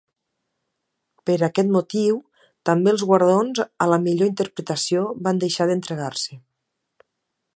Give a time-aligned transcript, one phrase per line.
[1.29, 2.15] Per aquest motiu,
[2.69, 6.41] també els guardons a la millor interpretació van deixar d'entregar-se.